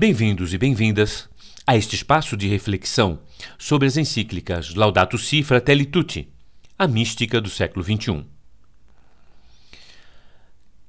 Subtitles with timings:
[0.00, 1.28] Bem-vindos e bem-vindas
[1.66, 3.18] a este espaço de reflexão
[3.58, 6.26] sobre as encíclicas Laudato Si Fratelli Tutti,
[6.78, 8.24] a mística do século XXI.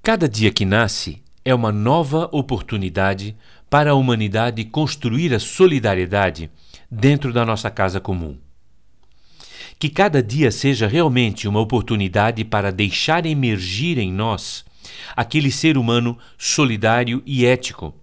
[0.01, 3.35] Cada dia que nasce é uma nova oportunidade
[3.69, 6.49] para a humanidade construir a solidariedade
[6.89, 8.37] dentro da nossa casa comum.
[9.77, 14.63] Que cada dia seja realmente uma oportunidade para deixar emergir em nós
[15.17, 17.93] aquele ser humano solidário e ético,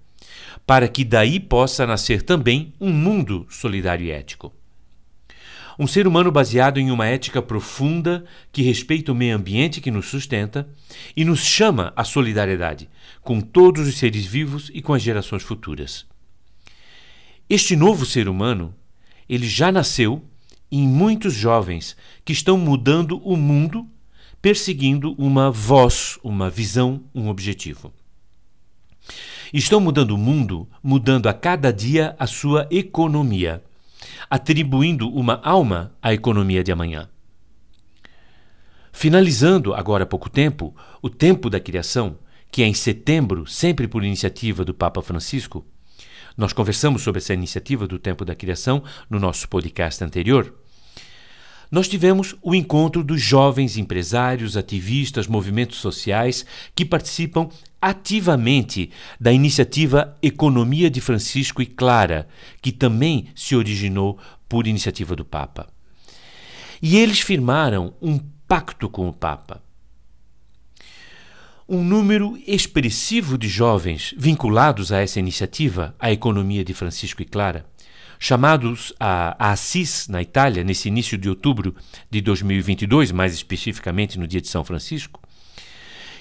[0.68, 4.52] para que daí possa nascer também um mundo solidário e ético.
[5.78, 8.22] Um ser humano baseado em uma ética profunda
[8.52, 10.68] que respeita o meio ambiente que nos sustenta
[11.16, 12.86] e nos chama à solidariedade
[13.22, 16.04] com todos os seres vivos e com as gerações futuras.
[17.48, 18.74] Este novo ser humano,
[19.26, 20.22] ele já nasceu
[20.70, 21.96] em muitos jovens
[22.26, 23.88] que estão mudando o mundo,
[24.42, 27.90] perseguindo uma voz, uma visão, um objetivo.
[29.52, 33.62] Estão mudando o mundo, mudando a cada dia a sua economia
[34.28, 37.08] atribuindo uma alma à economia de amanhã.
[38.92, 42.18] Finalizando, agora há pouco tempo, o tempo da criação,
[42.50, 45.64] que é em setembro, sempre por iniciativa do Papa Francisco,
[46.36, 50.54] nós conversamos sobre essa iniciativa do tempo da criação no nosso podcast anterior
[51.70, 57.48] nós tivemos o encontro dos jovens empresários, ativistas, movimentos sociais que participam
[57.80, 62.28] ativamente da iniciativa Economia de Francisco e Clara,
[62.60, 65.68] que também se originou por iniciativa do Papa.
[66.80, 69.62] E eles firmaram um pacto com o Papa.
[71.68, 77.66] Um número expressivo de jovens vinculados a essa iniciativa, a Economia de Francisco e Clara,
[78.18, 81.74] chamados a, Assis, na Itália, nesse início de outubro
[82.10, 85.20] de 2022, mais especificamente no dia de São Francisco,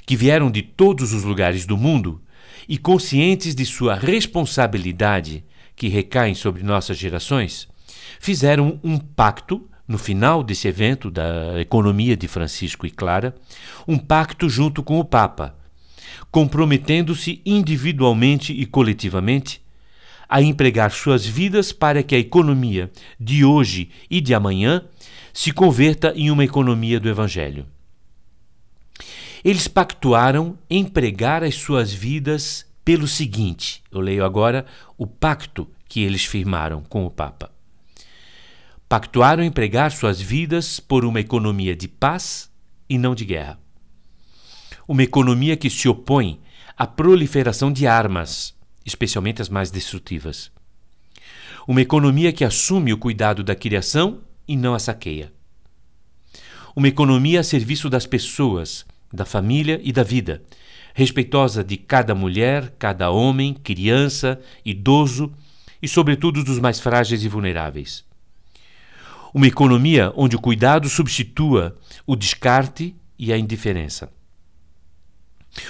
[0.06, 2.22] que vieram de todos os lugares do mundo
[2.68, 5.44] e conscientes de sua responsabilidade
[5.76, 7.68] que recai sobre nossas gerações,
[8.20, 13.36] fizeram um pacto no final desse evento da economia de Francisco e Clara,
[13.88, 15.56] um pacto junto com o Papa,
[16.30, 19.62] comprometendo-se individualmente e coletivamente
[20.30, 24.84] a empregar suas vidas para que a economia de hoje e de amanhã
[25.34, 27.66] se converta em uma economia do Evangelho.
[29.44, 34.66] Eles pactuaram empregar as suas vidas pelo seguinte: eu leio agora
[34.98, 37.52] o pacto que eles firmaram com o Papa.
[38.90, 42.50] Pactuaram empregar suas vidas por uma economia de paz
[42.90, 43.60] e não de guerra.
[44.88, 46.40] Uma economia que se opõe
[46.78, 48.57] à proliferação de armas
[48.88, 50.50] especialmente as mais destrutivas.
[51.68, 55.34] Uma economia que assume o cuidado da criação e não a saqueia.
[56.74, 60.42] Uma economia a serviço das pessoas, da família e da vida,
[60.94, 65.34] respeitosa de cada mulher, cada homem, criança, idoso
[65.82, 68.06] e, sobretudo, dos mais frágeis e vulneráveis.
[69.34, 74.10] Uma economia onde o cuidado substitua o descarte e a indiferença.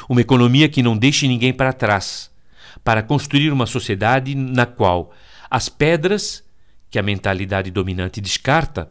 [0.07, 2.29] Uma economia que não deixe ninguém para trás,
[2.83, 5.11] para construir uma sociedade na qual
[5.49, 6.43] as pedras
[6.89, 8.89] que a mentalidade dominante descarta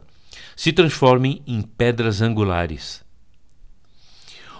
[0.55, 3.05] se transformem em pedras angulares.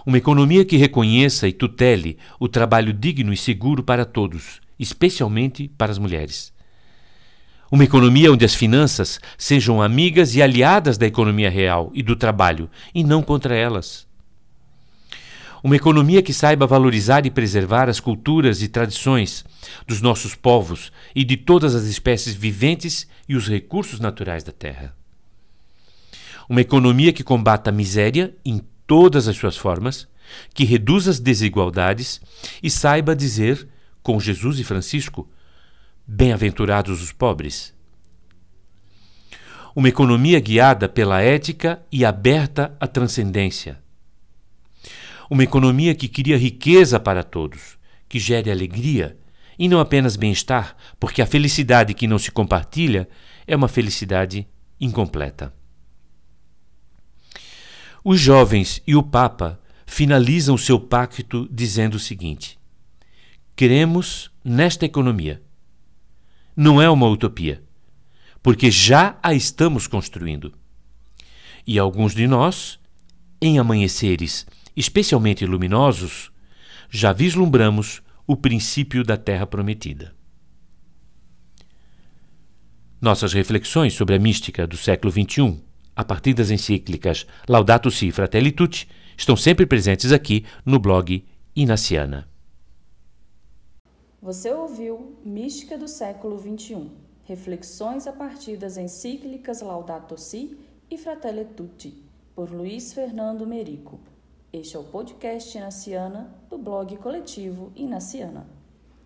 [0.06, 5.92] Uma economia que reconheça e tutele o trabalho digno e seguro para todos, especialmente para
[5.92, 6.54] as mulheres.
[7.70, 12.70] Uma economia onde as finanças sejam amigas e aliadas da economia real e do trabalho,
[12.96, 14.07] e não contra elas.
[15.64, 19.44] Uma economia que saiba valorizar e preservar as culturas e tradições
[19.88, 24.96] dos nossos povos e de todas as espécies viventes e os recursos naturais da terra.
[26.48, 30.08] Uma economia que combata a miséria em todas as suas formas,
[30.54, 32.22] que reduza as desigualdades
[32.62, 33.68] e saiba dizer,
[34.04, 35.28] com Jesus e Francisco,
[36.06, 37.74] bem-aventurados os pobres.
[39.76, 43.80] Uma economia guiada pela ética e aberta à transcendência
[45.30, 47.78] uma economia que cria riqueza para todos,
[48.08, 49.18] que gere alegria
[49.60, 53.08] e não apenas bem-estar, porque a felicidade que não se compartilha
[53.46, 54.48] é uma felicidade
[54.80, 55.54] incompleta.
[58.04, 62.58] Os jovens e o Papa finalizam seu pacto dizendo o seguinte:
[63.56, 65.42] Queremos nesta economia.
[66.56, 67.64] Não é uma utopia,
[68.42, 70.54] porque já a estamos construindo.
[71.66, 72.80] E alguns de nós,
[73.42, 74.46] em amanheceres
[74.78, 76.32] especialmente luminosos,
[76.88, 80.16] já vislumbramos o princípio da Terra Prometida.
[83.02, 85.60] Nossas reflexões sobre a mística do século XXI,
[85.96, 88.88] a partir das encíclicas Laudato Si Fratelli Tutti,
[89.18, 91.26] estão sempre presentes aqui no blog
[91.56, 92.30] Inaciana.
[94.22, 96.92] Você ouviu Mística do século XXI,
[97.24, 100.58] reflexões a partir das encíclicas Laudato Si
[100.90, 102.04] e Fratelli Tutti,
[102.36, 104.00] por Luiz Fernando Merico.
[104.52, 108.48] Este é o podcast Inaciana do blog coletivo Inaciana.